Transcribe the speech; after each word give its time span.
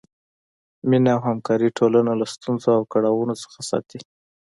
مینه 0.89 1.09
او 1.15 1.21
همکاري 1.27 1.69
ټولنه 1.77 2.11
له 2.19 2.25
ستونزو 2.33 2.69
او 2.77 2.83
کړاوونو 2.93 3.33
څخه 3.43 3.59
ساتي. 3.69 3.99